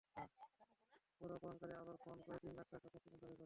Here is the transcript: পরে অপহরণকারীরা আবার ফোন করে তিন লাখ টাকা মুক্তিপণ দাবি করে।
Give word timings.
পরে 1.21 1.33
অপহরণকারীরা 1.37 1.79
আবার 1.83 1.95
ফোন 2.03 2.17
করে 2.25 2.37
তিন 2.43 2.53
লাখ 2.57 2.67
টাকা 2.71 2.87
মুক্তিপণ 2.87 3.17
দাবি 3.21 3.27
করে। 3.27 3.39